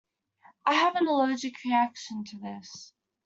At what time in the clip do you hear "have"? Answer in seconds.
0.73-0.95